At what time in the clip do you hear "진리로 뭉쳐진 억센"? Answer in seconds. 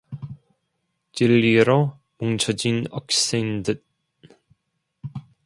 1.11-3.61